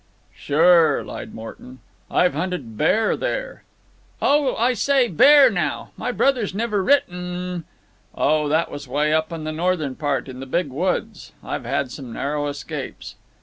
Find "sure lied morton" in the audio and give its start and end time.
0.35-1.77